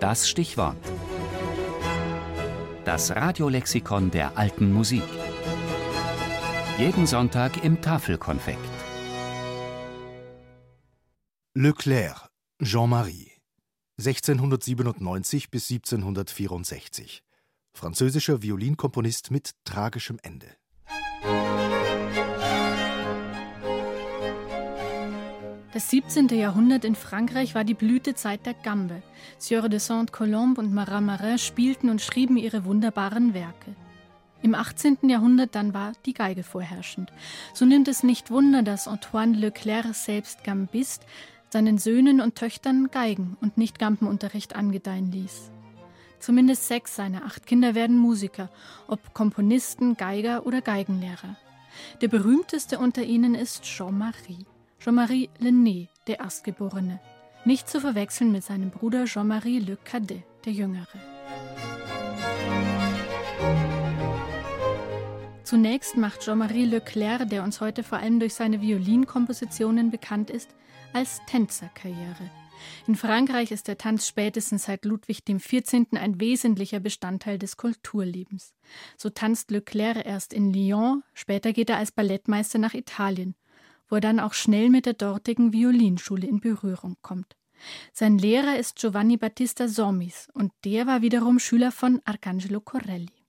[0.00, 0.76] Das Stichwort.
[2.84, 5.02] Das Radiolexikon der alten Musik.
[6.78, 8.58] Jeden Sonntag im Tafelkonfekt.
[11.54, 12.28] Leclerc,
[12.62, 13.32] Jean-Marie.
[13.98, 17.22] 1697 bis 1764.
[17.72, 20.48] Französischer Violinkomponist mit tragischem Ende.
[25.76, 26.28] Das 17.
[26.28, 29.02] Jahrhundert in Frankreich war die Blütezeit der Gambe.
[29.36, 33.76] Sieur de Sainte-Colombe und Marat Marin spielten und schrieben ihre wunderbaren Werke.
[34.40, 34.96] Im 18.
[35.02, 37.12] Jahrhundert dann war die Geige vorherrschend.
[37.52, 41.04] So nimmt es nicht Wunder, dass Antoine Leclerc selbst Gambist
[41.50, 45.50] seinen Söhnen und Töchtern Geigen und nicht Gampenunterricht angedeihen ließ.
[46.20, 48.48] Zumindest sechs seiner acht Kinder werden Musiker,
[48.88, 51.36] ob Komponisten, Geiger oder Geigenlehrer.
[52.00, 54.46] Der berühmteste unter ihnen ist Jean-Marie.
[54.86, 57.00] Jean-Marie Lenné, der Erstgeborene.
[57.44, 60.86] Nicht zu verwechseln mit seinem Bruder Jean-Marie Le Cadet, der Jüngere.
[65.42, 70.50] Zunächst macht Jean-Marie Leclerc, der uns heute vor allem durch seine Violinkompositionen bekannt ist,
[70.92, 72.30] als Tänzer Karriere.
[72.86, 75.94] In Frankreich ist der Tanz spätestens seit Ludwig XIV.
[75.94, 78.54] ein wesentlicher Bestandteil des Kulturlebens.
[78.96, 83.34] So tanzt Leclerc erst in Lyon, später geht er als Ballettmeister nach Italien
[83.88, 87.36] wo er dann auch schnell mit der dortigen Violinschule in Berührung kommt.
[87.92, 93.26] Sein Lehrer ist Giovanni Battista Somis und der war wiederum Schüler von Arcangelo Corelli.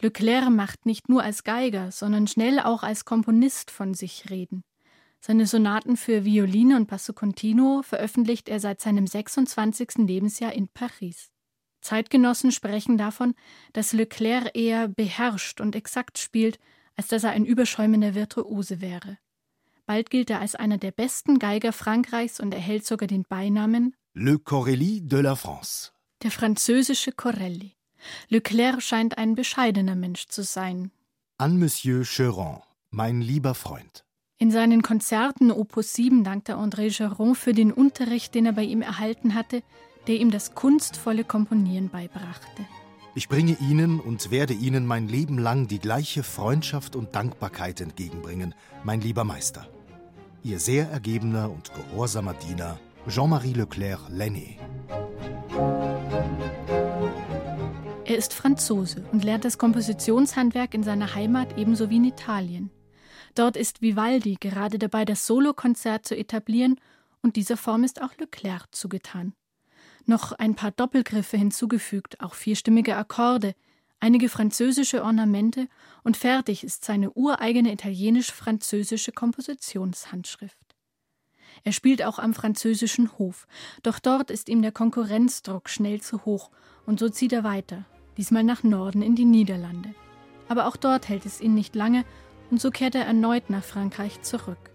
[0.00, 4.62] Leclerc macht nicht nur als Geiger, sondern schnell auch als Komponist von sich reden.
[5.20, 10.06] Seine Sonaten für Violine und Basso Continuo veröffentlicht er seit seinem 26.
[10.06, 11.30] Lebensjahr in Paris.
[11.80, 13.34] Zeitgenossen sprechen davon,
[13.72, 16.58] dass Leclerc eher beherrscht und exakt spielt,
[16.96, 19.18] als dass er ein überschäumender Virtuose wäre.
[19.86, 24.38] Bald gilt er als einer der besten Geiger Frankreichs und erhält sogar den Beinamen Le
[24.38, 25.92] Corelli de la France.
[26.22, 27.76] Der französische Corelli.
[28.28, 30.90] Leclerc scheint ein bescheidener Mensch zu sein.
[31.38, 34.04] An Monsieur Cheron, mein lieber Freund.
[34.38, 38.82] In seinen Konzerten Opus 7 dankte André Geron für den Unterricht, den er bei ihm
[38.82, 39.62] erhalten hatte,
[40.08, 42.66] der ihm das kunstvolle Komponieren beibrachte.
[43.14, 48.54] Ich bringe Ihnen und werde Ihnen mein Leben lang die gleiche Freundschaft und Dankbarkeit entgegenbringen,
[48.84, 49.68] mein lieber Meister.
[50.46, 54.58] Ihr sehr ergebener und gehorsamer Diener Jean-Marie Leclerc Lenné.
[58.04, 62.70] Er ist Franzose und lernt das Kompositionshandwerk in seiner Heimat ebenso wie in Italien.
[63.34, 66.78] Dort ist Vivaldi gerade dabei, das Solokonzert zu etablieren,
[67.22, 69.32] und dieser Form ist auch Leclerc zugetan.
[70.04, 73.56] Noch ein paar Doppelgriffe hinzugefügt, auch vierstimmige Akkorde,
[74.00, 75.68] einige französische Ornamente
[76.04, 80.56] und fertig ist seine ureigene italienisch-französische Kompositionshandschrift.
[81.64, 83.46] Er spielt auch am französischen Hof,
[83.82, 86.50] doch dort ist ihm der Konkurrenzdruck schnell zu hoch
[86.84, 87.84] und so zieht er weiter,
[88.16, 89.94] diesmal nach Norden in die Niederlande.
[90.48, 92.04] Aber auch dort hält es ihn nicht lange
[92.50, 94.70] und so kehrt er erneut nach Frankreich zurück.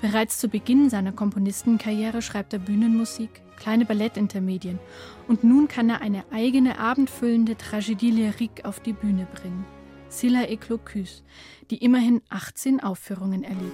[0.00, 4.78] Bereits zu Beginn seiner Komponistenkarriere schreibt er Bühnenmusik, kleine Ballettintermedien
[5.28, 9.64] und nun kann er eine eigene abendfüllende Tragödie lyrique auf die Bühne bringen.
[10.10, 11.22] Scylla et Clocus,
[11.70, 13.72] die immerhin 18 Aufführungen erlebt.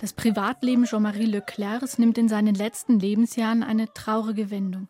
[0.00, 4.88] Das Privatleben Jean-Marie Leclercs nimmt in seinen letzten Lebensjahren eine traurige Wendung.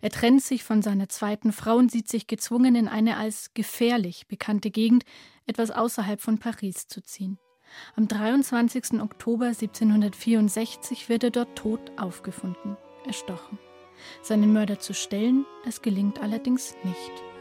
[0.00, 4.26] Er trennt sich von seiner zweiten Frau und sieht sich gezwungen, in eine als gefährlich
[4.26, 5.04] bekannte Gegend
[5.46, 7.38] etwas außerhalb von Paris zu ziehen.
[7.96, 9.00] Am 23.
[9.00, 12.76] Oktober 1764 wird er dort tot aufgefunden,
[13.06, 13.58] erstochen.
[14.22, 17.33] Seinen Mörder zu stellen, das gelingt allerdings nicht.